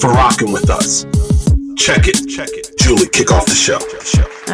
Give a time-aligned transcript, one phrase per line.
[0.00, 1.04] for rocking with us.
[1.76, 2.28] Check it.
[2.28, 2.78] Check it.
[2.78, 3.78] Julie, kick off the show.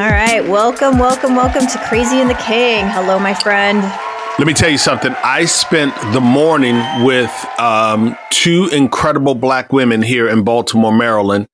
[0.00, 0.40] All right.
[0.48, 2.86] Welcome, welcome, welcome to Crazy and the King.
[2.88, 3.82] Hello, my friend.
[4.38, 5.14] Let me tell you something.
[5.22, 11.46] I spent the morning with um, two incredible black women here in Baltimore, Maryland.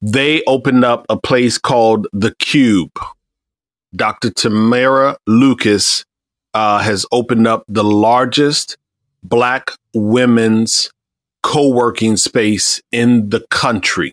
[0.00, 2.98] They opened up a place called The Cube.
[3.94, 4.30] Dr.
[4.30, 6.04] Tamara Lucas
[6.54, 8.76] uh, has opened up the largest
[9.22, 10.90] black women's
[11.46, 14.12] co working space in the country.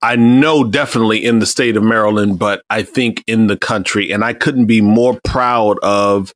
[0.00, 4.12] I know definitely in the state of Maryland, but I think in the country.
[4.12, 6.32] And I couldn't be more proud of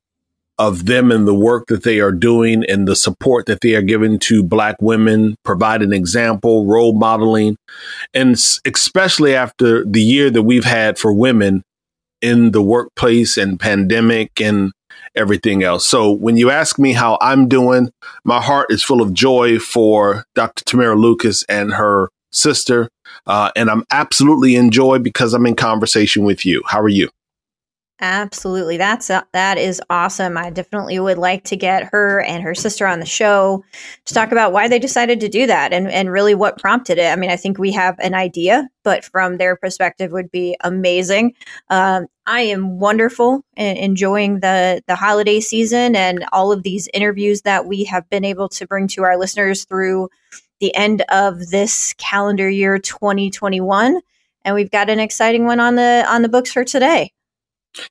[0.57, 3.81] of them and the work that they are doing and the support that they are
[3.81, 7.55] giving to black women, provide an example, role modeling,
[8.13, 8.33] and
[8.65, 11.63] especially after the year that we've had for women
[12.21, 14.73] in the workplace and pandemic and
[15.15, 15.87] everything else.
[15.87, 17.91] So when you ask me how I'm doing,
[18.23, 20.63] my heart is full of joy for Dr.
[20.65, 22.89] Tamara Lucas and her sister.
[23.25, 26.61] Uh, and I'm absolutely enjoy because I'm in conversation with you.
[26.67, 27.09] How are you?
[28.01, 28.77] Absolutely.
[28.77, 30.37] That's uh, that is awesome.
[30.37, 33.65] I definitely would like to get her and her sister on the show
[34.05, 37.11] to talk about why they decided to do that and and really what prompted it.
[37.11, 41.33] I mean, I think we have an idea, but from their perspective would be amazing.
[41.69, 47.41] Um, I am wonderful and enjoying the the holiday season and all of these interviews
[47.41, 50.09] that we have been able to bring to our listeners through
[50.59, 53.99] the end of this calendar year 2021
[54.45, 57.11] and we've got an exciting one on the on the books for today.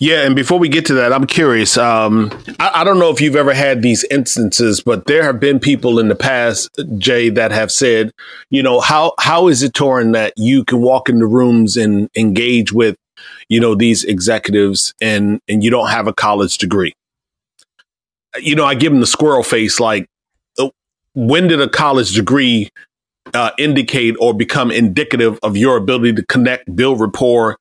[0.00, 1.76] Yeah, and before we get to that, I'm curious.
[1.76, 5.60] Um, I, I, don't know if you've ever had these instances, but there have been
[5.60, 6.68] people in the past,
[6.98, 8.10] Jay, that have said,
[8.50, 12.72] you know, how how is it, Torin, that you can walk into rooms and engage
[12.72, 12.96] with,
[13.48, 16.94] you know, these executives and and you don't have a college degree?
[18.38, 20.06] You know, I give them the squirrel face, like,
[20.58, 20.68] uh,
[21.14, 22.70] when did a college degree
[23.34, 27.58] uh, indicate or become indicative of your ability to connect, build rapport,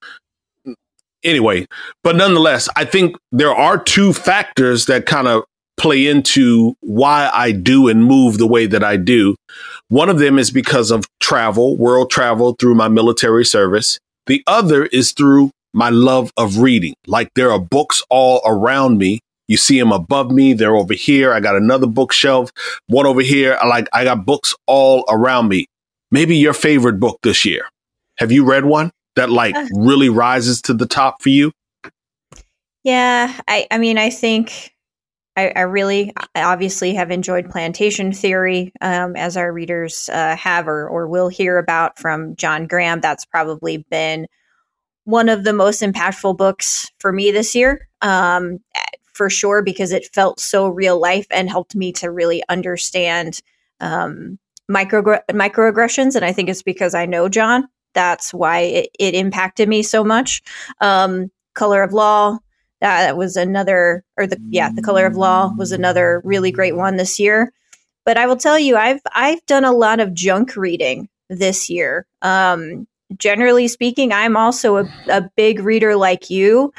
[1.24, 1.68] anyway,
[2.04, 5.44] but nonetheless, I think there are two factors that kind of
[5.78, 9.36] play into why I do and move the way that I do.
[9.90, 14.00] One of them is because of travel, world travel through my military service.
[14.25, 16.94] The other is through my love of reading.
[17.05, 19.19] Like there are books all around me.
[19.47, 20.53] You see them above me.
[20.53, 21.33] They're over here.
[21.33, 22.51] I got another bookshelf,
[22.88, 23.57] one over here.
[23.61, 25.67] I like, I got books all around me.
[26.11, 27.66] Maybe your favorite book this year.
[28.17, 28.91] Have you read one?
[29.17, 29.67] that like uh.
[29.75, 31.51] really rises to the top for you?
[32.83, 34.73] Yeah, I, I mean, I think
[35.35, 40.69] I, I really I obviously have enjoyed plantation theory, um, as our readers uh, have
[40.69, 43.01] or, or will hear about from John Graham.
[43.01, 44.27] That's probably been
[45.07, 48.59] one of the most impactful books for me this year, um,
[49.13, 53.41] for sure, because it felt so real life and helped me to really understand
[53.79, 54.38] um,
[54.68, 55.01] micro
[55.31, 56.16] microaggressions.
[56.16, 60.03] And I think it's because I know John that's why it, it impacted me so
[60.03, 60.44] much.
[60.81, 62.38] Um, Color of Law,
[62.79, 66.97] that was another, or the yeah, the Color of Law was another really great one
[66.97, 67.51] this year.
[68.06, 72.06] But I will tell you, I've I've done a lot of junk reading this year.
[72.22, 76.73] Um, generally speaking, I'm also a, a big reader like you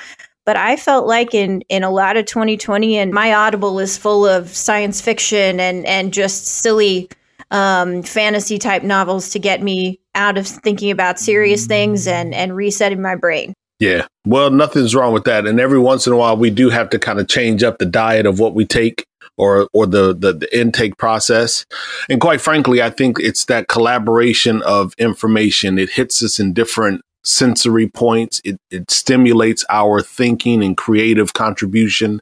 [0.49, 4.27] but I felt like in in a lot of 2020 and my Audible is full
[4.27, 7.11] of science fiction and and just silly
[7.51, 12.57] um, fantasy type novels to get me out of thinking about serious things and and
[12.57, 13.53] resetting my brain.
[13.79, 14.07] Yeah.
[14.25, 15.47] Well, nothing's wrong with that.
[15.47, 17.85] And every once in a while we do have to kind of change up the
[17.85, 19.05] diet of what we take
[19.39, 21.65] or or the, the, the intake process.
[22.11, 25.79] And quite frankly, I think it's that collaboration of information.
[25.79, 28.41] It hits us in different sensory points.
[28.45, 32.21] It it stimulates our thinking and creative contribution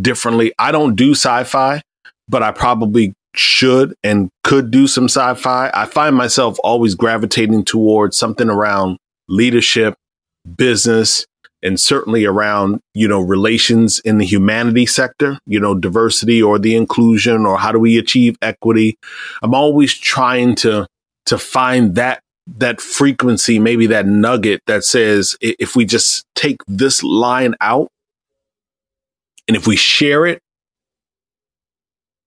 [0.00, 0.52] differently.
[0.58, 1.82] I don't do sci-fi,
[2.28, 5.70] but I probably should and could do some sci-fi.
[5.72, 8.98] I find myself always gravitating towards something around
[9.28, 9.94] leadership,
[10.56, 11.26] business,
[11.66, 16.76] and certainly around, you know, relations in the humanity sector, you know, diversity or the
[16.76, 18.96] inclusion or how do we achieve equity.
[19.42, 20.86] I'm always trying to
[21.26, 22.22] to find that
[22.58, 27.90] that frequency, maybe that nugget that says if we just take this line out
[29.48, 30.40] and if we share it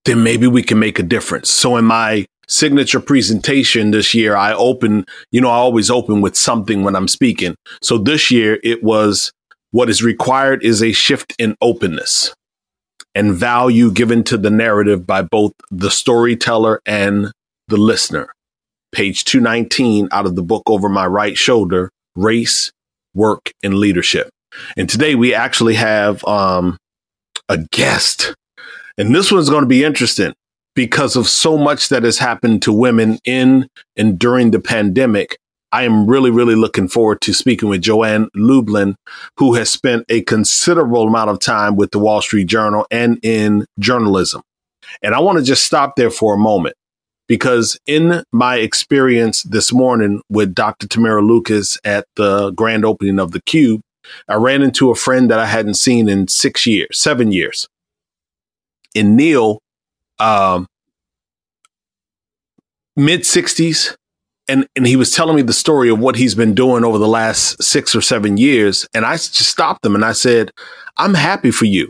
[0.04, 1.50] then maybe we can make a difference.
[1.50, 6.36] So in my signature presentation this year, I open, you know, I always open with
[6.36, 7.54] something when I'm speaking.
[7.80, 9.32] So this year it was
[9.70, 12.34] what is required is a shift in openness
[13.14, 17.32] and value given to the narrative by both the storyteller and
[17.68, 18.32] the listener.
[18.92, 22.72] Page 219 out of the book over my right shoulder, race,
[23.14, 24.30] work, and leadership.
[24.76, 26.76] And today we actually have um,
[27.48, 28.34] a guest.
[28.98, 30.34] And this one's going to be interesting
[30.74, 35.38] because of so much that has happened to women in and during the pandemic.
[35.72, 38.96] I am really, really looking forward to speaking with Joanne Lublin,
[39.36, 43.66] who has spent a considerable amount of time with the Wall Street Journal and in
[43.78, 44.42] journalism.
[45.02, 46.74] And I want to just stop there for a moment
[47.28, 50.88] because in my experience this morning with Dr.
[50.88, 53.82] Tamara Lucas at the grand opening of the Cube,
[54.28, 57.68] I ran into a friend that I hadn't seen in six years, seven years.
[58.96, 59.60] In Neil,
[60.20, 60.66] um,
[62.96, 63.96] mid 60s,
[64.50, 67.08] and and he was telling me the story of what he's been doing over the
[67.08, 70.50] last six or seven years and i just stopped him and i said
[70.98, 71.88] i'm happy for you.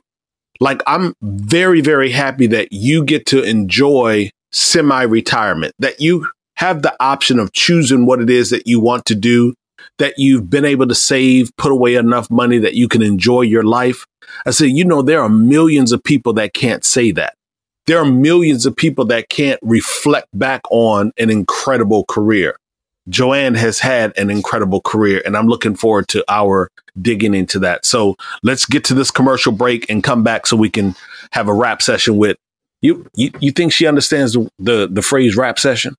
[0.60, 6.94] Like i'm very very happy that you get to enjoy semi-retirement that you have the
[7.00, 9.54] option of choosing what it is that you want to do
[9.98, 13.62] that you've been able to save put away enough money that you can enjoy your
[13.62, 14.06] life.
[14.44, 17.34] I said you know there are millions of people that can't say that
[17.90, 22.56] there are millions of people that can't reflect back on an incredible career.
[23.08, 26.70] Joanne has had an incredible career, and I'm looking forward to our
[27.02, 27.84] digging into that.
[27.84, 28.14] So
[28.44, 30.94] let's get to this commercial break and come back so we can
[31.32, 32.36] have a rap session with
[32.80, 33.08] you.
[33.16, 35.96] You, you think she understands the, the, the phrase rap session?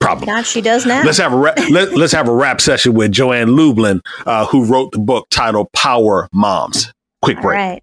[0.00, 0.44] Probably not.
[0.44, 1.02] She does now.
[1.02, 4.66] Let's have a ra- let, us have a rap session with Joanne Lublin, uh, who
[4.66, 6.92] wrote the book titled Power Moms.
[7.22, 7.56] Quick break.
[7.56, 7.82] Right.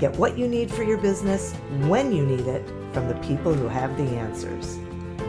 [0.00, 1.52] Get what you need for your business
[1.86, 4.78] when you need it from the people who have the answers.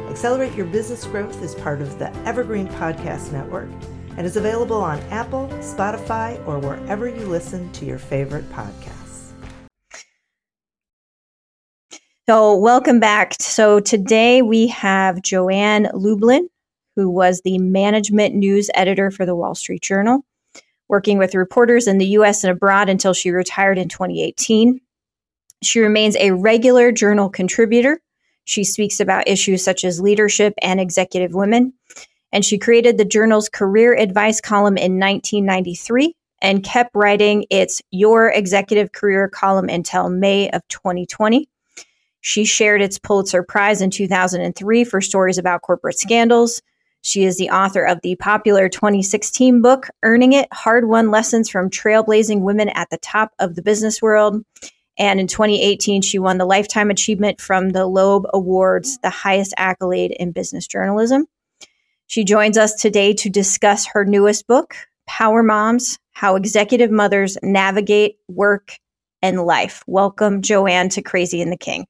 [0.09, 3.68] Accelerate Your Business Growth is part of the Evergreen Podcast Network
[4.15, 9.33] and is available on Apple, Spotify, or wherever you listen to your favorite podcasts.
[12.29, 13.33] So, welcome back.
[13.41, 16.47] So, today we have Joanne Lublin,
[16.95, 20.23] who was the management news editor for the Wall Street Journal
[20.91, 24.79] working with reporters in the US and abroad until she retired in 2018.
[25.63, 28.01] She remains a regular journal contributor.
[28.43, 31.73] She speaks about issues such as leadership and executive women.
[32.33, 38.29] And she created the journal's career advice column in 1993 and kept writing its Your
[38.29, 41.47] Executive Career column until May of 2020.
[42.19, 46.61] She shared its Pulitzer Prize in 2003 for stories about corporate scandals.
[47.01, 51.69] She is the author of the popular 2016 book, Earning It Hard Won Lessons from
[51.69, 54.44] Trailblazing Women at the Top of the Business World.
[55.00, 60.12] And in 2018, she won the Lifetime Achievement from the Loeb Awards, the highest accolade
[60.12, 61.25] in business journalism.
[62.06, 64.75] She joins us today to discuss her newest book,
[65.07, 68.75] Power Moms How Executive Mothers Navigate Work
[69.23, 69.83] and Life.
[69.87, 71.85] Welcome, Joanne, to Crazy and the King.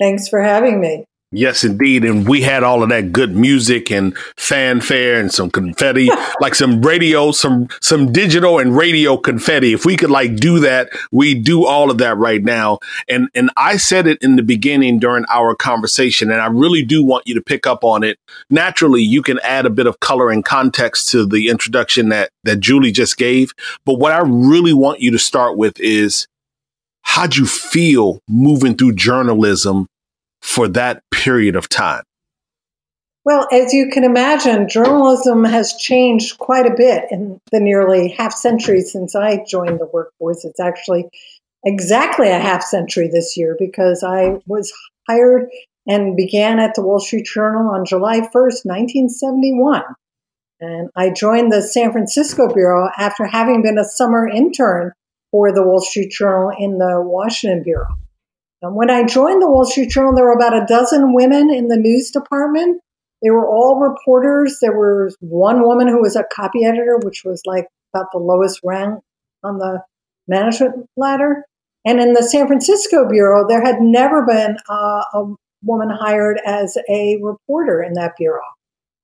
[0.00, 1.04] Thanks for having me.
[1.30, 2.06] Yes, indeed.
[2.06, 6.08] And we had all of that good music and fanfare and some confetti,
[6.40, 9.74] like some radio, some some digital and radio confetti.
[9.74, 12.78] If we could like do that, we do all of that right now.
[13.10, 17.04] And and I said it in the beginning during our conversation, and I really do
[17.04, 18.18] want you to pick up on it.
[18.48, 22.60] Naturally, you can add a bit of color and context to the introduction that that
[22.60, 23.52] Julie just gave.
[23.84, 26.26] But what I really want you to start with is
[27.02, 29.88] how'd you feel moving through journalism
[30.40, 32.02] for that period of time?
[33.24, 38.32] Well, as you can imagine, journalism has changed quite a bit in the nearly half
[38.32, 40.44] century since I joined the workforce.
[40.44, 41.10] It's actually
[41.64, 44.72] exactly a half century this year because I was
[45.06, 45.48] hired
[45.86, 49.82] and began at the Wall Street Journal on July 1st, 1971.
[50.60, 54.92] And I joined the San Francisco Bureau after having been a summer intern
[55.30, 57.88] for the Wall Street Journal in the Washington Bureau.
[58.60, 61.68] And when I joined the Wall Street Journal, there were about a dozen women in
[61.68, 62.80] the news department.
[63.22, 64.58] They were all reporters.
[64.60, 68.60] There was one woman who was a copy editor, which was like about the lowest
[68.64, 69.00] rank
[69.44, 69.82] on the
[70.26, 71.44] management ladder.
[71.84, 75.24] And in the San Francisco bureau, there had never been a
[75.62, 78.42] woman hired as a reporter in that bureau.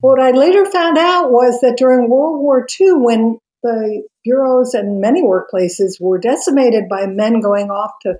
[0.00, 5.00] What I later found out was that during World War II, when the bureaus and
[5.00, 8.14] many workplaces were decimated by men going off to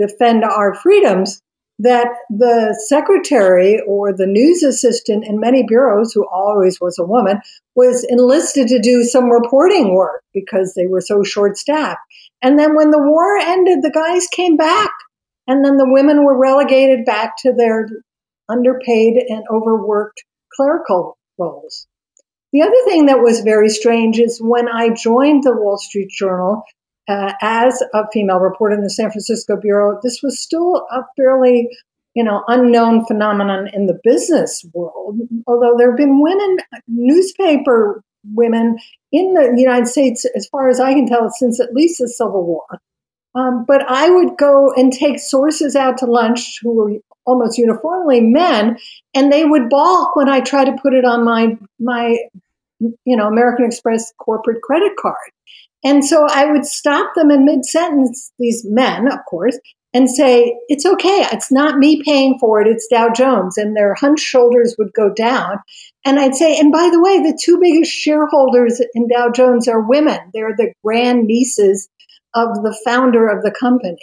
[0.00, 1.40] defend our freedoms,
[1.78, 7.40] that the secretary or the news assistant in many bureaus, who always was a woman,
[7.74, 12.00] was enlisted to do some reporting work because they were so short staffed.
[12.42, 14.90] And then when the war ended, the guys came back.
[15.46, 17.88] And then the women were relegated back to their
[18.48, 20.22] underpaid and overworked
[20.54, 21.86] clerical roles.
[22.52, 26.62] The other thing that was very strange is when I joined the Wall Street Journal,
[27.08, 31.68] uh, as a female reporter in the San Francisco bureau, this was still a fairly,
[32.14, 35.18] you know, unknown phenomenon in the business world.
[35.46, 38.02] Although there have been women, newspaper
[38.34, 38.78] women
[39.12, 42.44] in the United States, as far as I can tell, since at least the Civil
[42.44, 42.80] War.
[43.34, 46.92] Um, but I would go and take sources out to lunch who were
[47.26, 48.76] almost uniformly men,
[49.14, 52.18] and they would balk when I tried to put it on my my
[52.80, 55.16] you know American Express corporate credit card.
[55.82, 59.58] And so I would stop them in mid sentence, these men, of course,
[59.94, 61.26] and say, It's okay.
[61.32, 62.68] It's not me paying for it.
[62.68, 63.56] It's Dow Jones.
[63.56, 65.58] And their hunched shoulders would go down.
[66.04, 69.80] And I'd say, And by the way, the two biggest shareholders in Dow Jones are
[69.80, 70.18] women.
[70.32, 71.88] They're the grand nieces
[72.34, 73.98] of the founder of the company.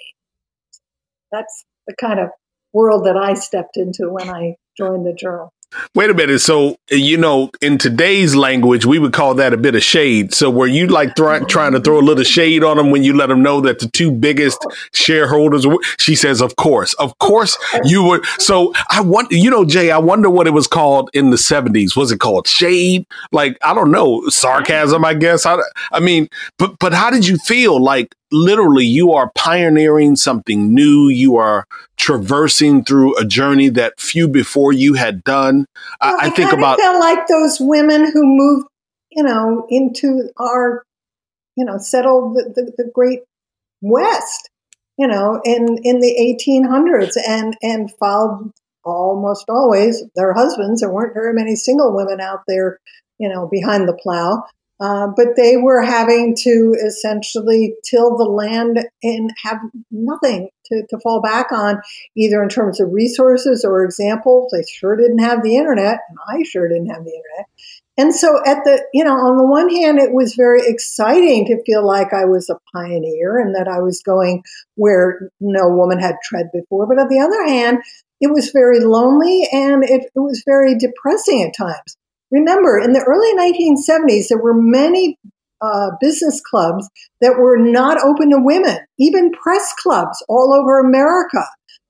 [1.31, 2.29] That's the kind of
[2.73, 5.53] world that I stepped into when I joined the journal.
[5.95, 6.39] Wait a minute.
[6.39, 10.33] So, you know, in today's language, we would call that a bit of shade.
[10.33, 13.27] So, were you like trying to throw a little shade on them when you let
[13.27, 15.65] them know that the two biggest shareholders?
[15.97, 19.91] She says, "Of course, of course, you were." So, I want you know, Jay.
[19.91, 21.97] I wonder what it was called in the seventies.
[21.97, 23.05] Was it called shade?
[23.33, 25.03] Like I don't know, sarcasm.
[25.03, 25.45] I guess.
[25.45, 25.57] I,
[25.91, 27.83] I mean, but but how did you feel?
[27.83, 31.09] Like literally you are pioneering something new.
[31.09, 31.65] You are
[31.97, 35.65] traversing through a journey that few before you had done.
[36.01, 38.67] Well, I, I think about felt like those women who moved,
[39.11, 40.83] you know, into our,
[41.55, 43.21] you know, settled the, the, the great
[43.81, 44.49] West,
[44.97, 48.51] you know, in in the 1800s, and and followed
[48.83, 50.81] almost always their husbands.
[50.81, 52.79] There weren't very many single women out there,
[53.19, 54.45] you know, behind the plow.
[54.79, 59.57] Uh, but they were having to essentially till the land and have
[59.89, 61.81] nothing to, to fall back on,
[62.15, 64.51] either in terms of resources or examples.
[64.51, 67.47] They sure didn't have the internet, and I sure didn't have the internet.
[67.99, 71.63] And so, at the, you know, on the one hand, it was very exciting to
[71.63, 74.43] feel like I was a pioneer and that I was going
[74.75, 76.85] where no woman had tread before.
[76.85, 77.79] But on the other hand,
[78.21, 81.97] it was very lonely and it, it was very depressing at times
[82.31, 85.17] Remember, in the early 1970s, there were many
[85.61, 86.87] uh, business clubs
[87.21, 91.43] that were not open to women, even press clubs all over America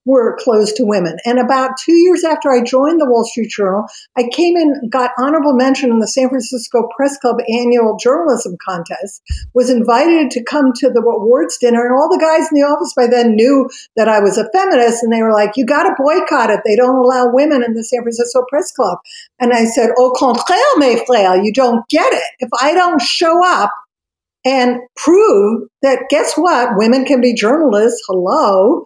[0.08, 1.18] were closed to women.
[1.26, 3.86] And about two years after I joined the Wall Street Journal,
[4.18, 9.22] I came in, got honorable mention in the San Francisco Press Club annual journalism contest,
[9.54, 12.94] was invited to come to the awards dinner, and all the guys in the office
[12.96, 15.96] by then knew that I was a feminist, and they were like, "You got to
[15.98, 16.62] boycott it.
[16.66, 19.00] They don't allow women in the San Francisco Press Club."
[19.40, 22.32] And I said, "Au contraire, mes frères, you don't get it.
[22.40, 23.72] If I don't show up."
[24.46, 26.78] And prove that guess what?
[26.78, 28.02] Women can be journalists.
[28.08, 28.86] Hello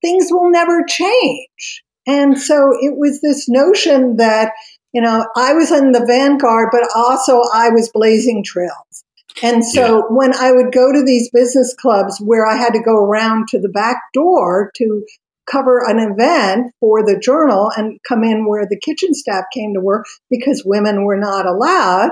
[0.00, 1.82] things will never change.
[2.06, 4.52] And so it was this notion that,
[4.92, 9.04] you know, I was in the vanguard, but also I was blazing trails.
[9.42, 10.02] And so yeah.
[10.08, 13.60] when I would go to these business clubs where I had to go around to
[13.60, 15.04] the back door to
[15.50, 19.80] cover an event for the journal and come in where the kitchen staff came to
[19.80, 22.10] work because women were not allowed,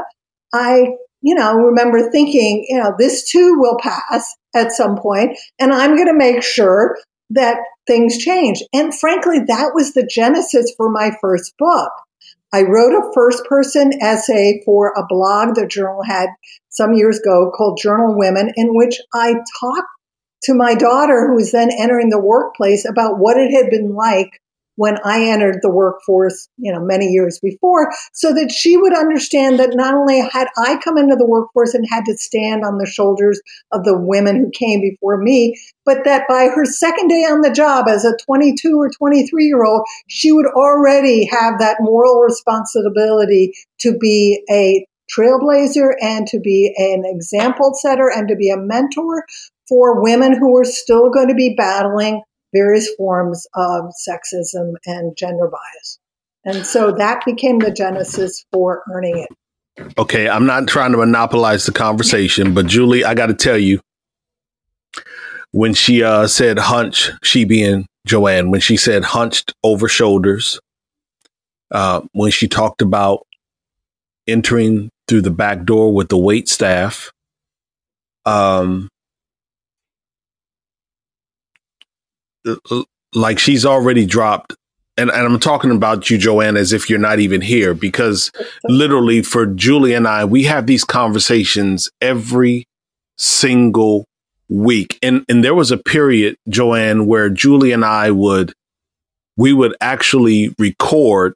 [0.53, 0.89] I,
[1.21, 5.97] you know, remember thinking, you know, this too will pass at some point, and I'm
[5.97, 6.97] going to make sure
[7.31, 8.63] that things change.
[8.73, 11.93] And frankly, that was the genesis for my first book.
[12.53, 16.29] I wrote a first person essay for a blog the journal had
[16.69, 19.89] some years ago called Journal Women, in which I talked
[20.45, 24.41] to my daughter, who was then entering the workplace, about what it had been like
[24.77, 29.59] when I entered the workforce, you know, many years before, so that she would understand
[29.59, 32.87] that not only had I come into the workforce and had to stand on the
[32.87, 33.41] shoulders
[33.73, 37.51] of the women who came before me, but that by her second day on the
[37.51, 43.53] job as a 22 or 23 year old, she would already have that moral responsibility
[43.81, 49.25] to be a trailblazer and to be an example setter and to be a mentor
[49.69, 52.23] for women who are still going to be battling
[52.57, 55.99] various forms of sexism and gender bias.
[56.45, 59.93] And so that became the genesis for earning it.
[59.99, 63.81] Okay, I'm not trying to monopolize the conversation, but Julie, I got to tell you,
[65.51, 70.61] when she uh, said hunch, she being Joanne, when she said hunched over shoulders,
[71.71, 73.27] uh, when she talked about
[74.27, 77.13] entering through the back door with the wait staff,
[78.25, 78.89] um,
[83.15, 84.55] like she's already dropped
[84.99, 88.33] and, and I'm talking about you, Joanne, as if you're not even here, because
[88.65, 92.67] literally for Julie and I, we have these conversations every
[93.19, 94.07] single
[94.49, 94.99] week.
[95.03, 98.55] And and there was a period, Joanne, where Julie and I would
[99.37, 101.35] we would actually record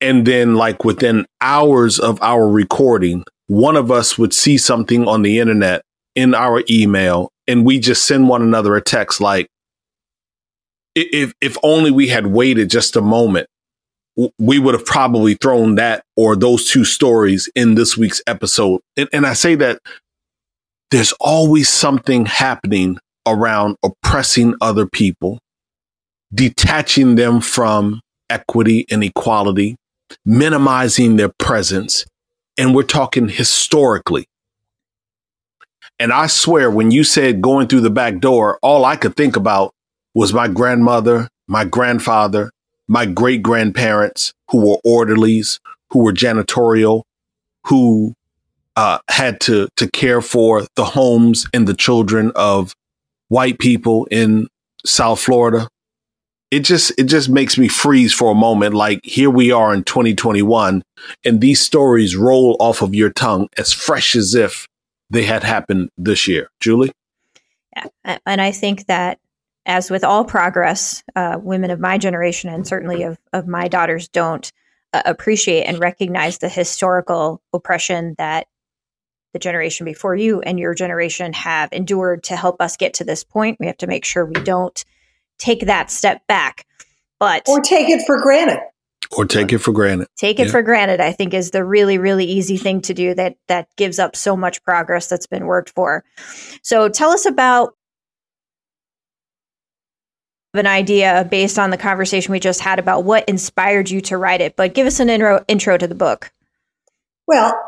[0.00, 5.20] and then like within hours of our recording, one of us would see something on
[5.20, 5.82] the internet
[6.14, 9.46] in our email and we just send one another a text like
[10.94, 13.46] if if only we had waited just a moment
[14.38, 19.08] we would have probably thrown that or those two stories in this week's episode and,
[19.12, 19.80] and i say that
[20.90, 25.38] there's always something happening around oppressing other people,
[26.34, 29.76] detaching them from equity and equality,
[30.24, 32.04] minimizing their presence.
[32.58, 34.26] And we're talking historically.
[36.00, 39.36] And I swear, when you said going through the back door, all I could think
[39.36, 39.74] about
[40.14, 42.50] was my grandmother, my grandfather,
[42.88, 47.02] my great grandparents who were orderlies, who were janitorial,
[47.66, 48.14] who
[48.76, 52.74] uh, had to to care for the homes and the children of
[53.28, 54.48] white people in
[54.86, 55.68] South Florida.
[56.50, 58.74] It just it just makes me freeze for a moment.
[58.74, 60.82] Like here we are in 2021,
[61.26, 64.66] and these stories roll off of your tongue as fresh as if
[65.10, 66.48] they had happened this year.
[66.60, 66.92] Julie,
[67.76, 69.18] yeah, and I think that
[69.66, 74.08] as with all progress, uh, women of my generation and certainly of of my daughters
[74.08, 74.50] don't
[74.92, 78.46] uh, appreciate and recognize the historical oppression that
[79.32, 83.22] the generation before you and your generation have endured to help us get to this
[83.22, 83.58] point.
[83.60, 84.84] We have to make sure we don't
[85.38, 86.66] take that step back.
[87.18, 88.60] But or take it for granted.
[89.16, 90.06] Or take it for granted.
[90.16, 90.52] Take it yeah.
[90.52, 93.98] for granted, I think is the really, really easy thing to do that that gives
[93.98, 96.04] up so much progress that's been worked for.
[96.62, 97.74] So tell us about
[100.54, 104.40] an idea based on the conversation we just had about what inspired you to write
[104.40, 106.32] it, but give us an intro intro to the book.
[107.26, 107.58] Well,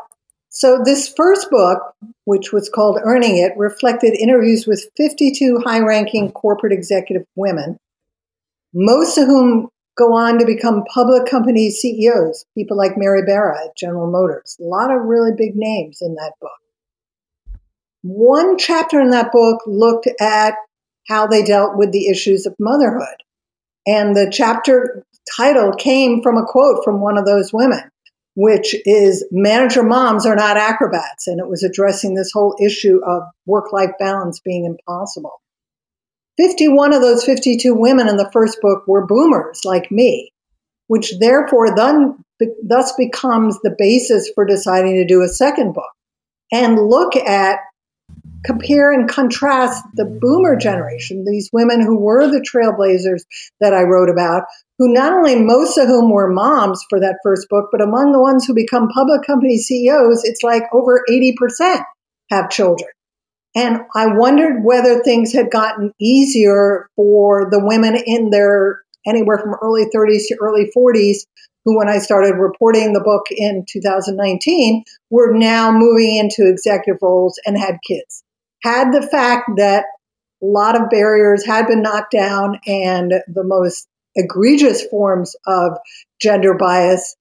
[0.55, 1.79] so, this first book,
[2.25, 7.77] which was called Earning It, reflected interviews with 52 high ranking corporate executive women,
[8.71, 13.77] most of whom go on to become public company CEOs, people like Mary Barra at
[13.77, 14.57] General Motors.
[14.59, 16.51] A lot of really big names in that book.
[18.01, 20.55] One chapter in that book looked at
[21.07, 23.23] how they dealt with the issues of motherhood.
[23.85, 25.03] And the chapter
[25.37, 27.89] title came from a quote from one of those women
[28.35, 31.27] which is manager moms are not acrobats.
[31.27, 35.41] And it was addressing this whole issue of work life balance being impossible.
[36.37, 40.31] 51 of those 52 women in the first book were boomers like me,
[40.87, 42.23] which therefore then,
[42.63, 45.91] thus becomes the basis for deciding to do a second book
[46.51, 47.59] and look at
[48.43, 53.23] compare and contrast the boomer generation, these women who were the trailblazers
[53.61, 54.43] that I wrote about,
[54.77, 58.19] who not only most of whom were moms for that first book, but among the
[58.19, 61.83] ones who become public company CEOs, it's like over 80%
[62.31, 62.89] have children.
[63.55, 69.55] And I wondered whether things had gotten easier for the women in their anywhere from
[69.61, 71.17] early 30s to early 40s
[71.65, 77.39] who, when I started reporting the book in 2019, were now moving into executive roles
[77.45, 78.23] and had kids.
[78.63, 79.85] Had the fact that
[80.41, 85.77] a lot of barriers had been knocked down and the most egregious forms of
[86.21, 87.15] gender bias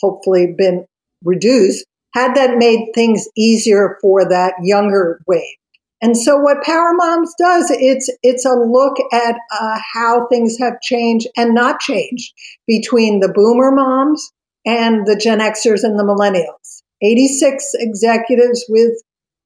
[0.00, 0.86] hopefully been
[1.24, 5.56] reduced, had that made things easier for that younger wave.
[6.00, 10.80] And so what Power Moms does, it's, it's a look at uh, how things have
[10.80, 12.32] changed and not changed
[12.66, 14.32] between the boomer moms
[14.64, 16.82] and the Gen Xers and the millennials.
[17.02, 18.92] 86 executives with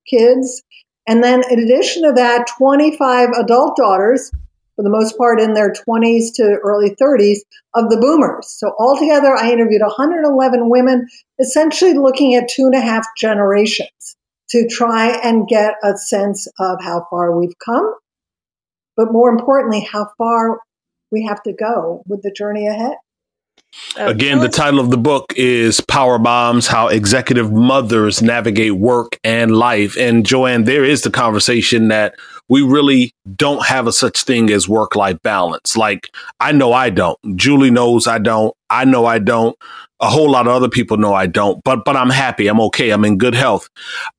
[0.08, 0.62] kids
[1.06, 4.30] and then, in addition to that, 25 adult daughters,
[4.76, 7.38] for the most part in their 20s to early 30s,
[7.74, 8.48] of the boomers.
[8.48, 11.08] So, altogether, I interviewed 111 women,
[11.40, 14.16] essentially looking at two and a half generations
[14.50, 17.94] to try and get a sense of how far we've come,
[18.96, 20.60] but more importantly, how far
[21.10, 22.96] we have to go with the journey ahead.
[23.98, 29.18] Uh, Again, the title of the book is Power Moms How Executive Mothers Navigate Work
[29.24, 29.96] and Life.
[29.96, 32.14] And Joanne, there is the conversation that
[32.48, 35.76] we really don't have a such thing as work life balance.
[35.76, 36.08] Like
[36.40, 37.18] I know I don't.
[37.36, 38.54] Julie knows I don't.
[38.68, 39.56] I know I don't.
[40.00, 41.62] A whole lot of other people know I don't.
[41.64, 42.48] But but I'm happy.
[42.48, 42.90] I'm okay.
[42.90, 43.68] I'm in good health.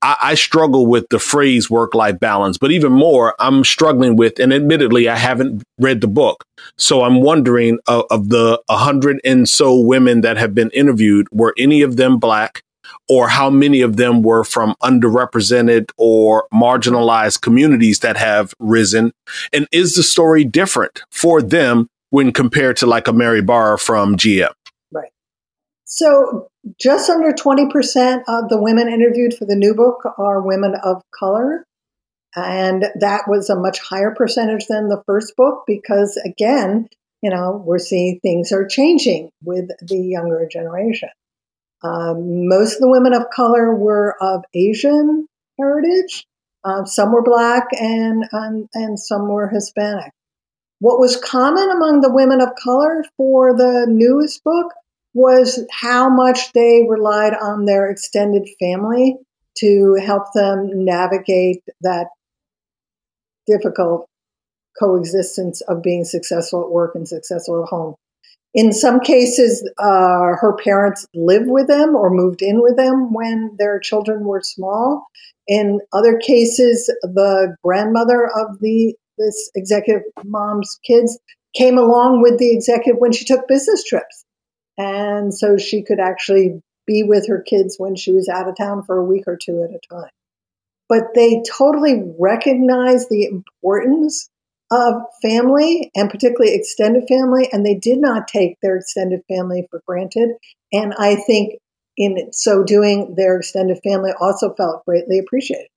[0.02, 4.40] I, I struggle with the phrase work life balance, but even more, I'm struggling with.
[4.40, 6.46] And admittedly, I haven't read the book,
[6.78, 11.54] so I'm wondering uh, of the hundred and so women that have been interviewed, were
[11.58, 12.64] any of them black?
[13.10, 19.12] Or how many of them were from underrepresented or marginalized communities that have risen?
[19.52, 24.16] And is the story different for them when compared to like a Mary Barra from
[24.16, 24.54] GM?
[24.92, 25.12] Right.
[25.86, 26.48] So
[26.80, 31.66] just under 20% of the women interviewed for the new book are women of color.
[32.36, 36.88] And that was a much higher percentage than the first book because, again,
[37.22, 41.10] you know, we're seeing things are changing with the younger generation.
[41.84, 45.28] Um, most of the women of color were of Asian
[45.60, 46.26] heritage.
[46.64, 50.12] Uh, some were black and, and, and some were Hispanic.
[50.80, 54.74] What was common among the women of color for the newest book
[55.14, 59.18] was how much they relied on their extended family
[59.60, 62.08] to help them navigate that
[63.46, 64.08] difficult
[64.80, 67.96] coexistence of being successful at work and successful at home.
[68.54, 73.56] In some cases, uh, her parents lived with them or moved in with them when
[73.58, 75.08] their children were small.
[75.48, 81.20] In other cases, the grandmother of the this executive mom's kids
[81.56, 84.26] came along with the executive when she took business trips,
[84.78, 88.84] and so she could actually be with her kids when she was out of town
[88.84, 90.10] for a week or two at a time.
[90.90, 94.30] But they totally recognized the importance
[94.72, 99.82] of family and particularly extended family, and they did not take their extended family for
[99.88, 100.32] granted.
[100.72, 101.56] And I think
[101.98, 105.68] in so doing, their extended family also felt greatly appreciated.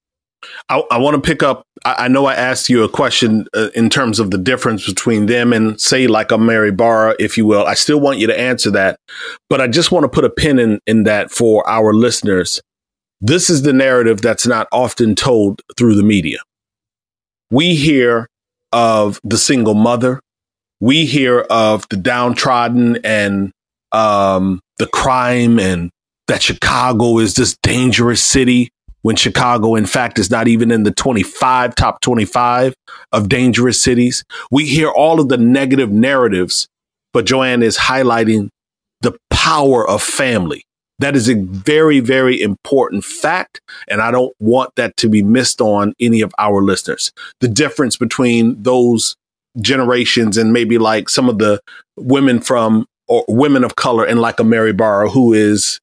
[0.68, 1.64] I, I want to pick up.
[1.84, 5.26] I, I, know I asked you a question uh, in terms of the difference between
[5.26, 7.64] them and, say, like a Mary Barra, if you will.
[7.64, 8.98] I still want you to answer that,
[9.50, 12.60] but I just want to put a pin in, in that for our listeners.
[13.20, 16.38] This is the narrative that's not often told through the media.
[17.50, 18.28] We hear
[18.72, 20.20] of the single mother.
[20.80, 23.52] We hear of the downtrodden and
[23.92, 25.90] um, the crime and
[26.28, 28.70] that Chicago is this dangerous city
[29.02, 32.74] when Chicago, in fact, is not even in the 25, top 25
[33.12, 34.24] of dangerous cities.
[34.50, 36.66] We hear all of the negative narratives,
[37.12, 38.48] but Joanne is highlighting
[39.02, 40.64] the power of family.
[40.98, 43.60] That is a very, very important fact.
[43.88, 47.12] And I don't want that to be missed on any of our listeners.
[47.40, 49.16] The difference between those
[49.60, 51.60] generations and maybe like some of the
[51.96, 55.80] women from or women of color and like a Mary Barra who is,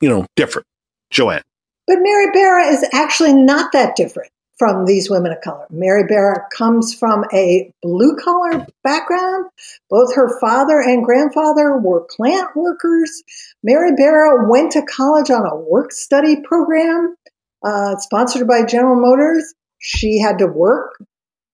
[0.00, 0.66] you know, different.
[1.10, 1.42] Joanne.
[1.86, 4.30] But Mary Barra is actually not that different
[4.62, 5.66] from these women of color.
[5.70, 9.46] Mary Barra comes from a blue collar background.
[9.90, 13.24] Both her father and grandfather were plant workers.
[13.64, 17.16] Mary Barra went to college on a work study program
[17.64, 19.52] uh, sponsored by General Motors.
[19.80, 20.92] She had to work,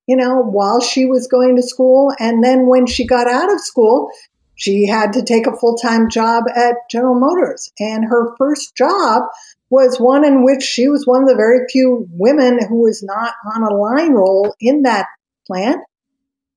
[0.07, 2.13] you know, while she was going to school.
[2.19, 4.11] And then when she got out of school,
[4.55, 7.73] she had to take a full time job at General Motors.
[7.79, 9.23] And her first job
[9.71, 13.35] was one in which she was one of the very few women who was not
[13.55, 15.07] on a line role in that
[15.47, 15.81] plant.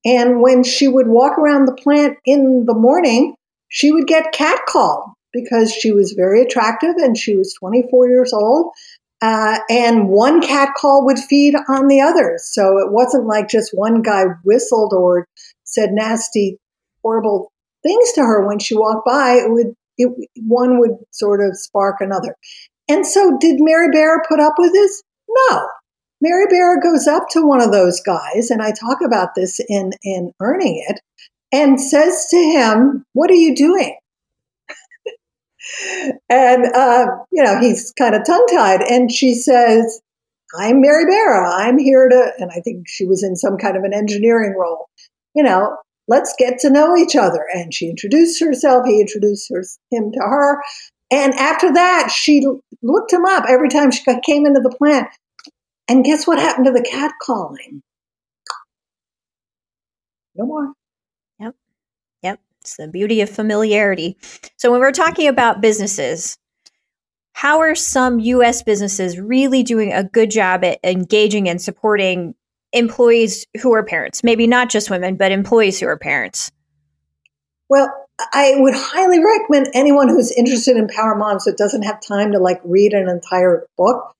[0.05, 3.35] And when she would walk around the plant in the morning,
[3.67, 8.71] she would get catcalled because she was very attractive and she was 24 years old.
[9.21, 12.49] Uh, and one catcall would feed on the others.
[12.51, 15.27] So it wasn't like just one guy whistled or
[15.63, 16.57] said nasty,
[17.03, 17.51] horrible
[17.83, 19.33] things to her when she walked by.
[19.33, 22.35] It would, it, one would sort of spark another.
[22.89, 25.03] And so, did Mary Barra put up with this?
[25.29, 25.67] No.
[26.21, 29.91] Mary Barra goes up to one of those guys, and I talk about this in,
[30.03, 30.99] in Earning It,
[31.51, 33.97] and says to him, What are you doing?
[36.29, 38.81] and, uh, you know, he's kind of tongue tied.
[38.81, 40.01] And she says,
[40.59, 41.49] I'm Mary Barra.
[41.53, 44.89] I'm here to, and I think she was in some kind of an engineering role.
[45.33, 47.45] You know, let's get to know each other.
[47.53, 48.85] And she introduced herself.
[48.85, 50.61] He introduced her, him to her.
[51.11, 52.45] And after that, she
[52.81, 55.09] looked him up every time she came into the plant.
[55.87, 57.83] And guess what happened to the cat calling?
[60.35, 60.71] No more.
[61.39, 61.55] Yep.
[62.23, 62.39] Yep.
[62.61, 64.17] It's the beauty of familiarity.
[64.55, 66.37] So when we're talking about businesses,
[67.33, 72.35] how are some US businesses really doing a good job at engaging and supporting
[72.71, 74.23] employees who are parents?
[74.23, 76.51] Maybe not just women, but employees who are parents.
[77.67, 78.00] Well,
[78.33, 82.39] I would highly recommend anyone who's interested in Power Moms that doesn't have time to
[82.39, 84.13] like read an entire book,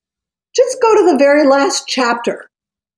[0.56, 2.48] just go to the very last chapter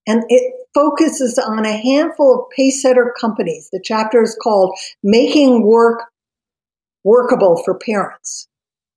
[0.08, 3.70] And it focuses on a handful of pacesetter companies.
[3.72, 6.10] The chapter is called Making Work
[7.04, 8.48] Workable for Parents.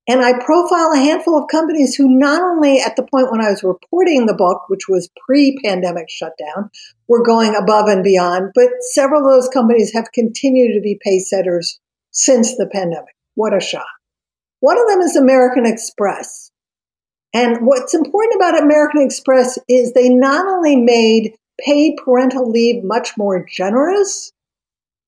[0.09, 3.51] And I profile a handful of companies who not only at the point when I
[3.51, 6.71] was reporting the book, which was pre-pandemic shutdown,
[7.09, 11.29] were going above and beyond, but several of those companies have continued to be pace
[11.29, 11.81] setters
[12.17, 13.15] since the pandemic.
[13.35, 13.87] What a shock.
[14.61, 16.51] One of them is American Express.
[17.33, 23.17] And what's important about American Express is they not only made paid parental leave much
[23.17, 24.33] more generous,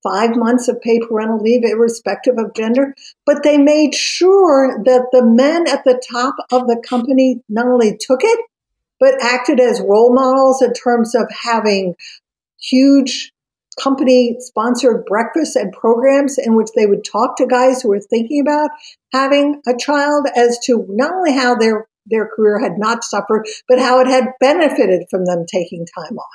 [0.02, 2.94] five months of paid parental leave, irrespective of gender.
[3.26, 7.96] But they made sure that the men at the top of the company not only
[7.98, 8.40] took it,
[9.00, 11.94] but acted as role models in terms of having
[12.60, 13.32] huge
[13.82, 18.40] company sponsored breakfasts and programs in which they would talk to guys who were thinking
[18.40, 18.70] about
[19.12, 23.78] having a child as to not only how their their career had not suffered, but
[23.78, 26.26] how it had benefited from them taking time off.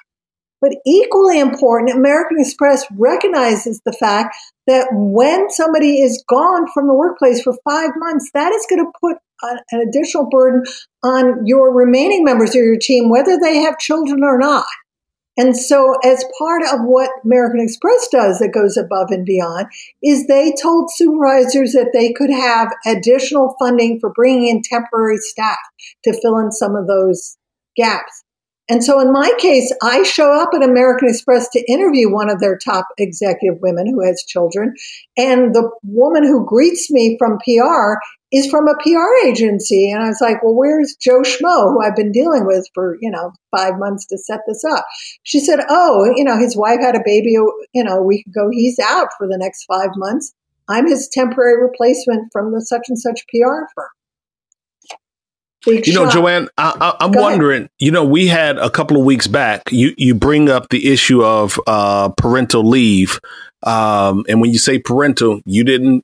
[0.61, 6.93] But equally important, American Express recognizes the fact that when somebody is gone from the
[6.93, 9.17] workplace for five months, that is going to put
[9.71, 10.63] an additional burden
[11.03, 14.65] on your remaining members of your team, whether they have children or not.
[15.35, 19.65] And so, as part of what American Express does that goes above and beyond,
[20.03, 25.57] is they told supervisors that they could have additional funding for bringing in temporary staff
[26.03, 27.37] to fill in some of those
[27.75, 28.22] gaps.
[28.69, 32.39] And so in my case, I show up at American Express to interview one of
[32.39, 34.73] their top executive women who has children.
[35.17, 37.95] And the woman who greets me from PR
[38.31, 39.91] is from a PR agency.
[39.91, 43.11] And I was like, well, where's Joe Schmo, who I've been dealing with for, you
[43.11, 44.85] know, five months to set this up?
[45.23, 48.49] She said, oh, you know, his wife had a baby, you know, a week ago.
[48.49, 50.33] He's out for the next five months.
[50.69, 53.89] I'm his temporary replacement from the such and such PR firm.
[55.65, 56.13] Big you know, shot.
[56.13, 57.61] Joanne, I, am wondering.
[57.61, 57.71] Ahead.
[57.79, 59.63] You know, we had a couple of weeks back.
[59.71, 63.19] You you bring up the issue of uh, parental leave,
[63.63, 66.03] um, and when you say parental, you didn't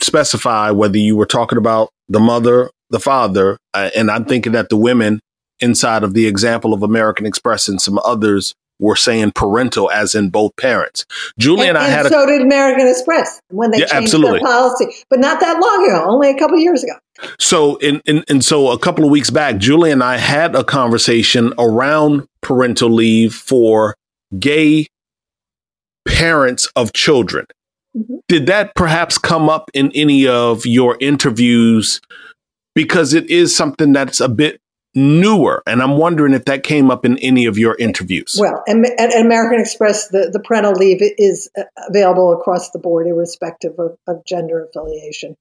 [0.00, 4.68] specify whether you were talking about the mother, the father, uh, and I'm thinking that
[4.68, 5.20] the women
[5.60, 10.30] inside of the example of American Express and some others were saying parental as in
[10.30, 11.04] both parents.
[11.38, 14.40] Julie and, and I had so a, did American Express when they yeah, changed absolutely.
[14.40, 16.94] their policy, but not that long ago, only a couple years ago.
[17.38, 20.64] So in, in and so a couple of weeks back, Julie and I had a
[20.64, 23.94] conversation around parental leave for
[24.38, 24.86] gay
[26.08, 27.46] parents of children.
[27.96, 28.16] Mm-hmm.
[28.28, 32.00] Did that perhaps come up in any of your interviews?
[32.74, 34.60] Because it is something that's a bit
[34.94, 35.62] newer.
[35.66, 38.36] And I'm wondering if that came up in any of your interviews.
[38.38, 43.78] Well, at American Express, the, the parental leave is uh, available across the board, irrespective
[43.78, 45.36] of, of gender affiliation.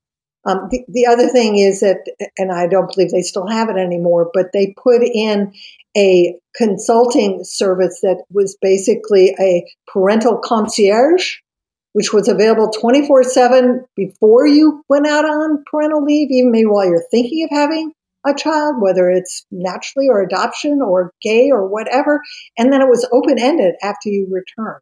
[0.45, 2.05] Um, the, the other thing is that,
[2.37, 5.53] and I don't believe they still have it anymore, but they put in
[5.97, 11.35] a consulting service that was basically a parental concierge,
[11.93, 16.87] which was available 24 7 before you went out on parental leave, even maybe while
[16.87, 17.91] you're thinking of having
[18.25, 22.21] a child, whether it's naturally or adoption or gay or whatever.
[22.57, 24.79] And then it was open ended after you return.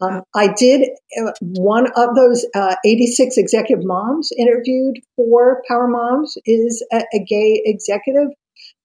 [0.00, 0.88] Um, I did
[1.20, 7.24] uh, one of those uh, 86 executive moms interviewed for Power Moms is a, a
[7.24, 8.28] gay executive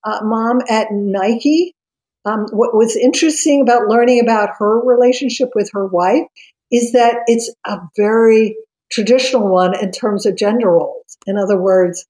[0.03, 1.75] uh, mom at Nike.
[2.25, 6.25] Um, what was interesting about learning about her relationship with her wife
[6.71, 8.55] is that it's a very
[8.91, 11.17] traditional one in terms of gender roles.
[11.25, 12.05] In other words,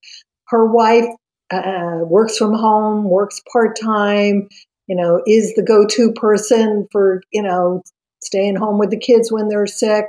[0.48, 1.06] her wife
[1.52, 4.48] uh, works from home, works part time,
[4.88, 7.84] you know, is the go to person for, you know,
[8.22, 10.06] staying home with the kids when they're sick.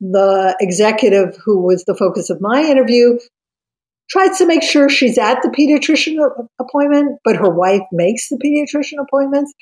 [0.00, 3.18] The executive, who was the focus of my interview,
[4.10, 6.18] tries to make sure she's at the pediatrician
[6.60, 9.52] appointment, but her wife makes the pediatrician appointments.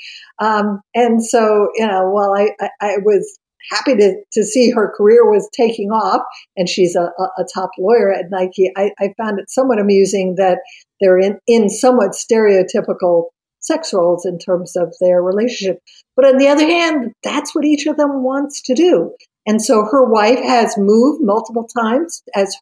[0.41, 3.39] Um, and so, you know, while I, I, I, was
[3.71, 6.23] happy to, to see her career was taking off
[6.57, 10.59] and she's a, a top lawyer at Nike, I, I found it somewhat amusing that
[11.03, 13.27] they're in, in somewhat stereotypical
[13.61, 15.79] sex roles in terms of their relationship.
[16.17, 19.15] But on the other hand, that's what each of them wants to do.
[19.47, 22.57] And so her wife has moved multiple times as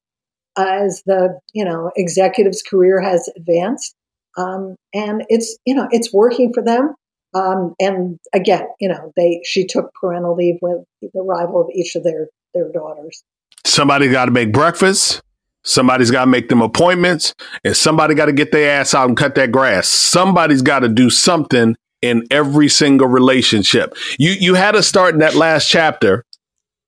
[0.57, 3.94] as the you know executive's career has advanced,
[4.37, 6.94] um, and it's you know it's working for them.
[7.33, 11.94] Um, and again, you know, they she took parental leave with the arrival of each
[11.94, 13.22] of their their daughters.
[13.64, 15.22] Somebody got to make breakfast.
[15.64, 19.16] Somebody's got to make them appointments and somebody got to get their ass out and
[19.16, 19.88] cut that grass.
[19.88, 23.94] Somebody's got to do something in every single relationship.
[24.18, 26.25] You you had to start in that last chapter.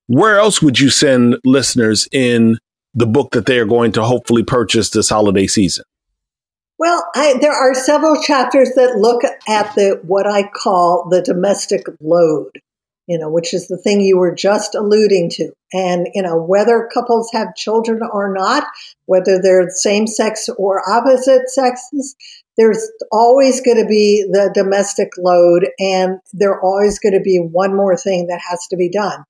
[0.07, 2.59] Where else would you send listeners in
[2.95, 5.85] the book that they are going to hopefully purchase this holiday season?
[6.79, 11.87] Well, I, there are several chapters that look at the what I call the domestic
[12.01, 12.51] load,
[13.07, 15.51] you know, which is the thing you were just alluding to.
[15.73, 18.65] And, you know, whether couples have children or not,
[19.07, 22.15] whether they're same sex or opposite sexes,
[22.57, 27.75] there's always going to be the domestic load and there always going to be one
[27.75, 29.25] more thing that has to be done.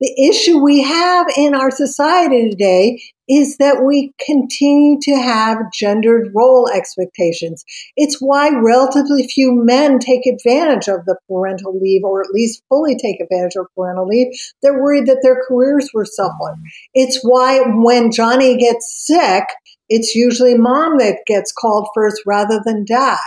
[0.00, 6.32] The issue we have in our society today is that we continue to have gendered
[6.34, 7.64] role expectations.
[7.96, 12.96] It's why relatively few men take advantage of the parental leave or at least fully
[12.96, 14.34] take advantage of parental leave.
[14.62, 16.56] They're worried that their careers were suffered.
[16.92, 19.44] It's why when Johnny gets sick,
[19.88, 23.18] it's usually mom that gets called first rather than dad.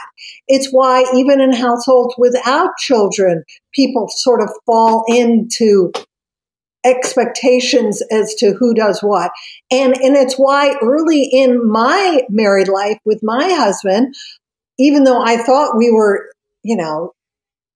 [0.50, 5.94] It's why even in households without children, people sort of fall into
[6.86, 9.32] expectations as to who does what.
[9.72, 14.16] And, and it's why early in my married life with my husband,
[14.78, 16.30] even though I thought we were,
[16.64, 17.14] you know,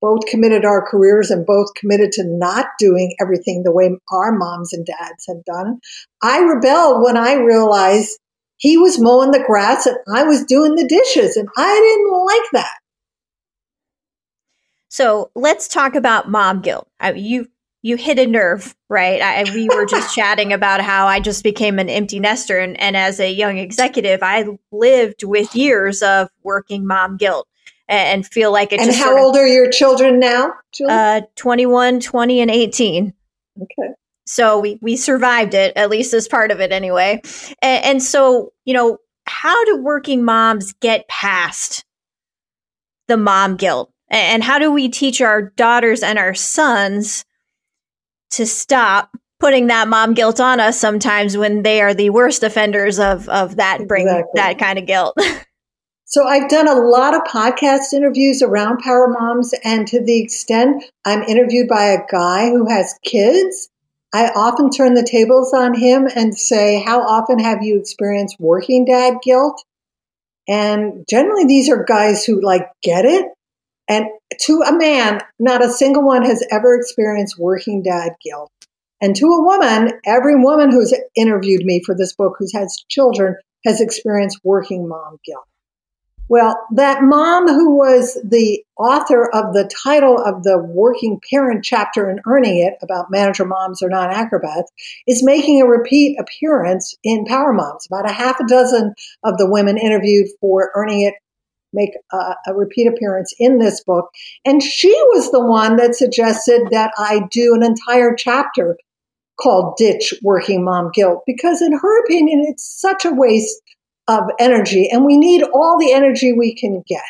[0.02, 4.72] both committed our careers and both committed to not doing everything the way our moms
[4.74, 5.80] and dads had done,
[6.22, 8.20] I rebelled when I realized
[8.58, 12.52] he was mowing the grass and I was doing the dishes, and I didn't like
[12.54, 12.80] that.
[14.90, 16.88] So let's talk about mom guilt.
[17.00, 17.48] I mean, you
[17.82, 19.22] you hit a nerve, right?
[19.22, 22.98] I, we were just chatting about how I just became an empty nester, and, and
[22.98, 27.48] as a young executive, I lived with years of working mom guilt
[27.88, 28.80] and, and feel like it.
[28.80, 30.54] And how old of, are your children now?
[30.72, 30.92] Julie?
[30.92, 33.14] Uh, 21, 20, and 18.
[33.62, 33.94] Okay.
[34.26, 37.22] So we we survived it, at least as part of it anyway.
[37.62, 41.86] And, and so, you know, how do working moms get past
[43.08, 43.92] the mom guilt?
[44.10, 47.26] And how do we teach our daughters and our sons
[48.32, 53.00] to stop putting that mom guilt on us sometimes when they are the worst offenders
[53.00, 54.32] of of that bring exactly.
[54.36, 55.16] that kind of guilt.
[56.06, 60.84] so I've done a lot of podcast interviews around power moms and to the extent
[61.06, 63.70] I'm interviewed by a guy who has kids,
[64.14, 68.86] I often turn the tables on him and say, "How often have you experienced working
[68.86, 69.64] dad guilt?"
[70.48, 73.26] And generally these are guys who like get it
[73.90, 74.06] and
[74.42, 78.52] to a man, not a single one has ever experienced working dad guilt.
[79.02, 83.36] And to a woman, every woman who's interviewed me for this book who has children
[83.66, 85.46] has experienced working mom guilt.
[86.30, 92.10] Well, that mom who was the author of the title of the working parent chapter
[92.10, 94.70] in Earning It about manager moms are not acrobats
[95.08, 97.88] is making a repeat appearance in Power Moms.
[97.88, 101.14] About a half a dozen of the women interviewed for Earning It
[101.78, 104.10] make a, a, repeat appearance in this book.
[104.44, 108.78] And she was the one that suggested that I do an entire chapter
[109.40, 113.62] called Ditch Working Mom Guilt, because in her opinion, it's such a waste
[114.08, 117.04] of energy, and we need all the energy we can get.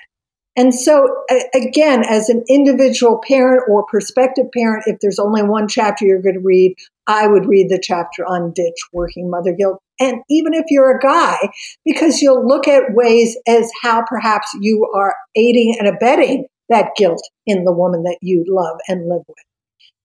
[0.58, 1.08] And so,
[1.54, 6.34] again, as an individual parent or prospective parent, if there's only one chapter you're going
[6.34, 9.80] to read, I would read the chapter on ditch working mother guilt.
[10.00, 11.38] And even if you're a guy,
[11.86, 17.22] because you'll look at ways as how perhaps you are aiding and abetting that guilt
[17.46, 19.38] in the woman that you love and live with.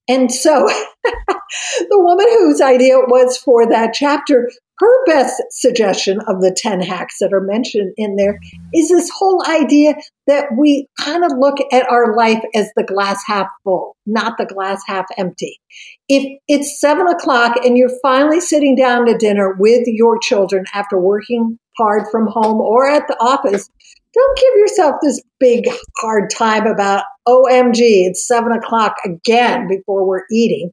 [0.09, 0.69] And so
[1.05, 4.51] the woman whose idea it was for that chapter
[4.83, 8.41] her best suggestion of the 10 hacks that are mentioned in there
[8.75, 9.95] is this whole idea
[10.27, 14.45] that we kind of look at our life as the glass half full, not the
[14.45, 15.61] glass half empty.
[16.09, 20.99] If it's seven o'clock and you're finally sitting down to dinner with your children after
[20.99, 23.71] working hard from home or at the office,
[24.15, 30.25] don't give yourself this big hard time about, OMG, it's seven o'clock again before we're
[30.31, 30.73] eating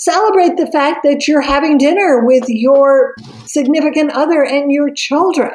[0.00, 3.14] celebrate the fact that you're having dinner with your
[3.44, 5.50] significant other and your children.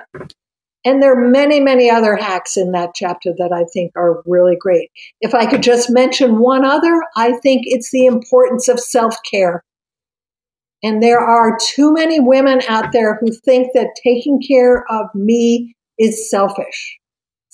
[0.85, 4.55] And there are many, many other hacks in that chapter that I think are really
[4.55, 4.91] great.
[5.19, 9.63] If I could just mention one other, I think it's the importance of self care.
[10.83, 15.75] And there are too many women out there who think that taking care of me
[15.97, 16.99] is selfish.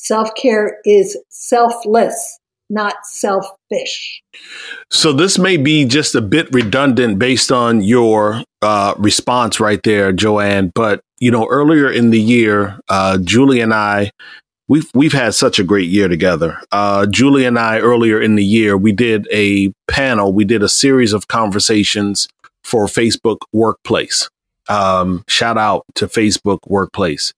[0.03, 2.39] Self care is selfless
[2.71, 4.23] not selfish.
[4.89, 10.11] So this may be just a bit redundant based on your uh, response right there,
[10.11, 10.71] Joanne.
[10.73, 14.11] But you know, earlier in the year, uh, Julie and I,
[14.67, 16.59] we've we've had such a great year together.
[16.71, 20.33] Uh, Julie and I, earlier in the year, we did a panel.
[20.33, 22.27] We did a series of conversations
[22.63, 24.29] for Facebook Workplace.
[24.69, 27.33] Um, shout out to Facebook Workplace.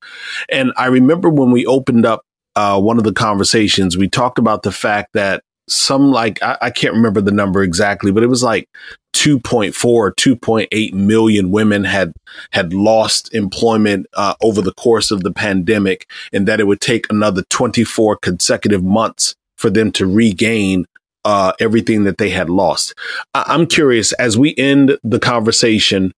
[0.52, 2.22] And I remember when we opened up
[2.56, 6.70] uh, one of the conversations, we talked about the fact that some like I, I,
[6.72, 8.68] can't remember the number exactly, but it was like
[9.14, 12.14] 2.4 or 2.8 million women had
[12.52, 17.06] had lost employment uh, over the course of the pandemic, and that it would take
[17.10, 20.86] another 24 consecutive months for them to regain
[21.26, 22.94] uh, everything that they had lost.
[23.34, 26.12] I- am curious as we end the conversation,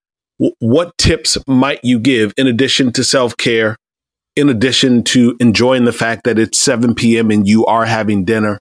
[0.59, 3.77] what tips might you give in addition to self care?
[4.35, 7.31] In addition to enjoying the fact that it's 7 p.m.
[7.31, 8.59] and you are having dinner,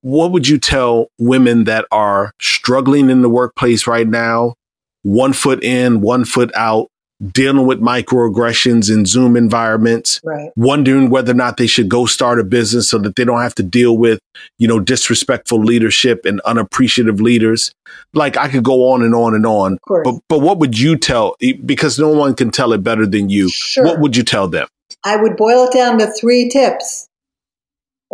[0.00, 4.54] what would you tell women that are struggling in the workplace right now,
[5.02, 6.88] one foot in, one foot out,
[7.32, 10.50] dealing with microaggressions in Zoom environments, right.
[10.56, 13.54] wondering whether or not they should go start a business so that they don't have
[13.54, 14.18] to deal with,
[14.58, 17.72] you know, disrespectful leadership and unappreciative leaders.
[18.12, 19.78] Like I could go on and on and on.
[19.86, 23.48] But but what would you tell because no one can tell it better than you.
[23.48, 23.84] Sure.
[23.84, 24.66] What would you tell them?
[25.04, 27.08] I would boil it down to three tips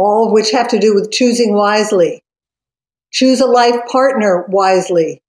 [0.01, 2.23] all of which have to do with choosing wisely.
[3.13, 5.21] Choose a life partner wisely.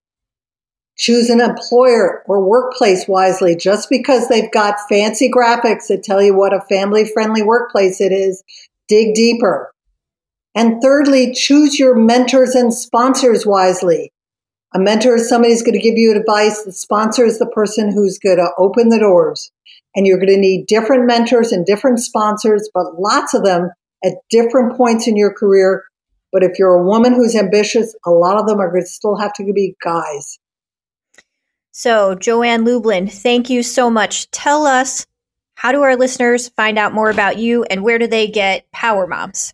[0.97, 3.55] Choose an employer or workplace wisely.
[3.55, 8.13] Just because they've got fancy graphics that tell you what a family friendly workplace it
[8.13, 8.43] is,
[8.87, 9.73] dig deeper.
[10.55, 14.13] And thirdly, choose your mentors and sponsors wisely.
[14.73, 16.63] A mentor is somebody who's going to give you advice.
[16.63, 19.51] The sponsor is the person who's going to open the doors.
[19.95, 23.71] And you're going to need different mentors and different sponsors, but lots of them
[24.03, 25.83] at different points in your career.
[26.31, 29.17] But if you're a woman who's ambitious, a lot of them are going to still
[29.17, 30.39] have to be guys.
[31.71, 34.29] So, Joanne Lublin, thank you so much.
[34.31, 35.05] Tell us
[35.55, 39.07] how do our listeners find out more about you and where do they get Power
[39.07, 39.53] Moms?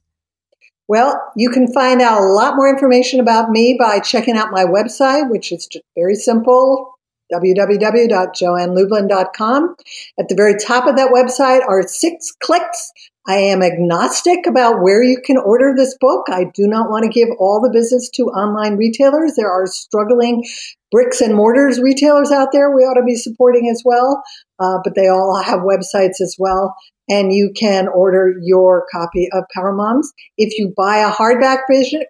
[0.88, 4.64] Well, you can find out a lot more information about me by checking out my
[4.64, 6.97] website, which is very simple
[7.32, 9.76] www.joannelublin.com.
[10.20, 12.92] At the very top of that website are six clicks
[13.30, 16.28] I am agnostic about where you can order this book.
[16.30, 19.34] I do not want to give all the business to online retailers.
[19.36, 20.46] There are struggling
[20.92, 24.24] bricks and mortars retailers out there we ought to be supporting as well,
[24.60, 26.76] uh, but they all have websites as well.
[27.10, 30.12] And you can order your copy of Power Moms.
[30.38, 31.60] If you buy a hardback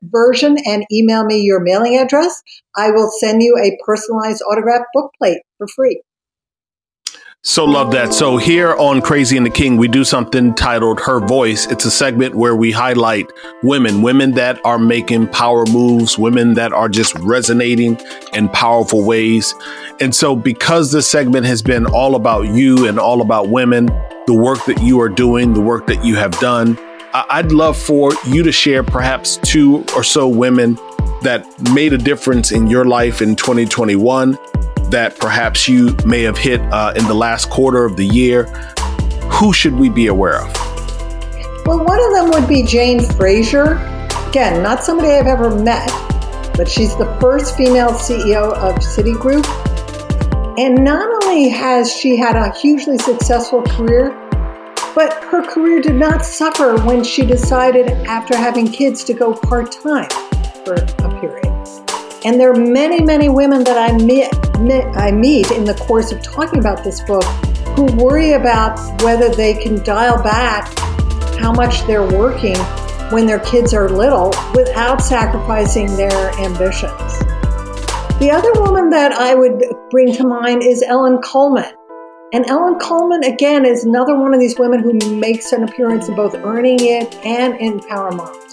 [0.02, 2.42] version and email me your mailing address,
[2.76, 6.02] I will send you a personalized autographed book plate for free.
[7.50, 8.14] So love that.
[8.14, 11.66] So here on Crazy and the King, we do something titled Her Voice.
[11.68, 13.32] It's a segment where we highlight
[13.64, 17.98] women, women that are making power moves, women that are just resonating
[18.34, 19.56] in powerful ways.
[20.02, 23.86] And so because this segment has been all about you and all about women,
[24.26, 26.78] the work that you are doing, the work that you have done,
[27.14, 30.76] I'd love for you to share perhaps two or so women
[31.22, 34.38] that made a difference in your life in 2021
[34.92, 38.46] that perhaps you may have hit uh, in the last quarter of the year,
[39.30, 40.54] who should we be aware of?
[41.66, 43.74] Well, one of them would be Jane Fraser.
[44.30, 45.90] Again, not somebody I've ever met,
[46.56, 49.46] but she's the first female CEO of Citigroup.
[50.58, 54.10] And not only has she had a hugely successful career,
[54.96, 59.72] but her career did not suffer when she decided, after having kids, to go part
[59.72, 60.10] time
[60.66, 61.57] for a period.
[62.26, 64.28] And there are many, many women that I meet,
[64.96, 67.24] I meet in the course of talking about this book
[67.76, 70.68] who worry about whether they can dial back
[71.38, 72.58] how much they're working
[73.12, 77.20] when their kids are little without sacrificing their ambitions.
[78.20, 81.72] The other woman that I would bring to mind is Ellen Kullman.
[82.34, 86.16] And Ellen Kullman, again, is another one of these women who makes an appearance in
[86.16, 88.47] both Earning It and in Power Moms.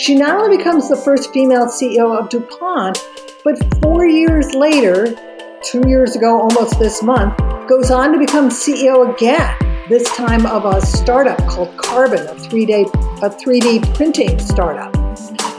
[0.00, 3.06] She not only becomes the first female CEO of DuPont,
[3.44, 5.14] but four years later,
[5.62, 7.36] two years ago, almost this month,
[7.68, 9.54] goes on to become CEO again,
[9.90, 12.86] this time of a startup called Carbon, a 3D,
[13.22, 14.96] a 3D printing startup.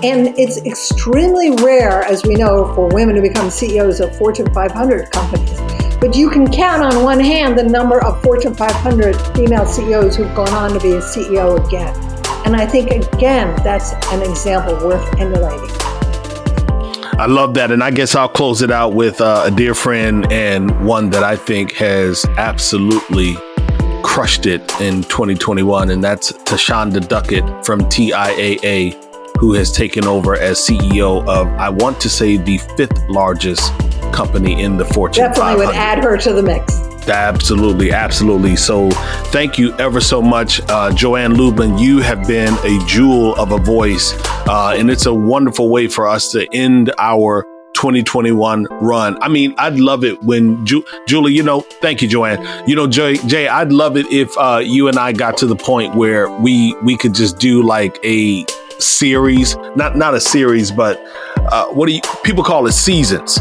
[0.03, 5.11] And it's extremely rare, as we know, for women to become CEOs of Fortune 500
[5.11, 5.59] companies.
[5.99, 10.33] But you can count on one hand the number of Fortune 500 female CEOs who've
[10.35, 12.10] gone on to be a CEO again.
[12.51, 15.69] And I think, again, that's an example worth emulating.
[17.17, 17.71] I love that.
[17.71, 21.23] And I guess I'll close it out with uh, a dear friend and one that
[21.23, 23.37] I think has absolutely
[24.03, 25.91] crushed it in 2021.
[25.91, 28.97] And that's Thasunda Duckett from TIAA,
[29.39, 33.71] who has taken over as CEO of, I want to say, the fifth largest
[34.11, 35.67] company in the Fortune Definitely 500.
[35.67, 36.90] would add her to the mix.
[37.07, 38.55] Absolutely, absolutely.
[38.55, 38.91] So,
[39.31, 41.77] thank you ever so much, uh, Joanne Lublin.
[41.77, 44.13] You have been a jewel of a voice,
[44.47, 47.43] uh, and it's a wonderful way for us to end our
[47.73, 49.17] 2021 run.
[49.21, 52.45] I mean, I'd love it when Ju- Julie, you know, thank you, Joanne.
[52.67, 55.55] You know, Jay, Jay, I'd love it if uh, you and I got to the
[55.55, 58.45] point where we we could just do like a
[58.77, 61.03] series, not not a series, but
[61.51, 63.39] uh, what do you people call it seasons?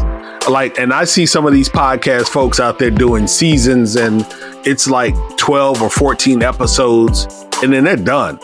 [0.49, 4.25] Like, and I see some of these podcast folks out there doing seasons, and
[4.65, 7.27] it's like twelve or fourteen episodes,
[7.63, 8.39] and then they're done.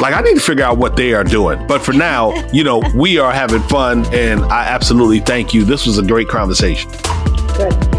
[0.00, 1.66] Like, I need to figure out what they are doing.
[1.68, 5.64] But for now, you know, we are having fun, and I absolutely thank you.
[5.64, 6.90] This was a great conversation.
[7.56, 7.93] Good.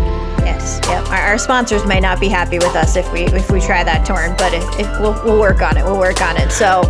[0.65, 0.79] Yes.
[0.87, 1.09] Yep.
[1.09, 4.03] Our, our sponsors may not be happy with us if we if we try that
[4.03, 5.85] torn, but if, if we'll we'll work on it.
[5.85, 6.51] We'll work on it.
[6.51, 6.83] So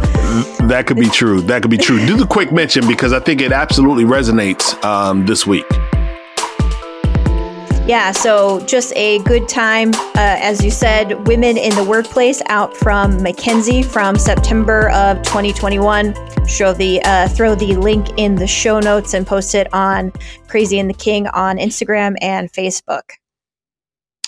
[0.68, 1.42] That could be true.
[1.42, 2.06] That could be true.
[2.06, 5.66] Do the quick mention because I think it absolutely resonates um, this week.
[7.86, 9.90] Yeah, so just a good time.
[9.94, 16.16] Uh, as you said, Women in the Workplace out from McKinsey from September of 2021.
[16.48, 20.14] Show the uh, throw the link in the show notes and post it on
[20.48, 23.02] Crazy and the King on Instagram and Facebook.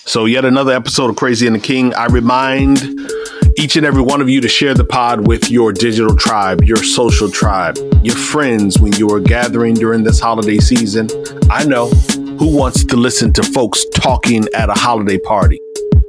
[0.08, 1.92] So, yet another episode of Crazy and the King.
[1.92, 2.78] I remind
[3.58, 6.78] each and every one of you to share the pod with your digital tribe, your
[6.78, 11.08] social tribe, your friends when you are gathering during this holiday season.
[11.50, 11.88] I know
[12.38, 15.60] who wants to listen to folks talking at a holiday party.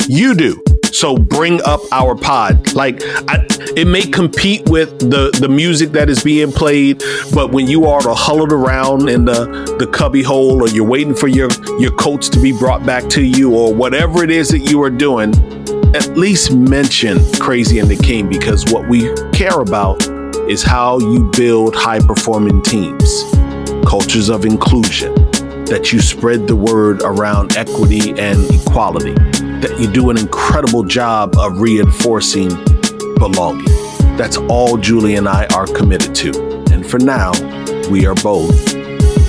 [0.07, 0.63] You do.
[0.93, 2.73] So bring up our pod.
[2.73, 7.67] Like I, it may compete with the the music that is being played, but when
[7.67, 11.91] you are huddled around in the the cubby hole, or you're waiting for your your
[11.95, 15.33] coats to be brought back to you, or whatever it is that you are doing,
[15.95, 20.05] at least mention Crazy and the King because what we care about
[20.49, 23.23] is how you build high performing teams,
[23.87, 25.13] cultures of inclusion,
[25.65, 29.15] that you spread the word around equity and equality,
[29.61, 32.49] that you do an incredible job of reinforcing
[33.15, 33.65] belonging.
[34.17, 36.63] That's all Julie and I are committed to.
[36.71, 37.31] And for now,
[37.89, 38.75] we are both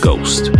[0.00, 0.59] Ghost.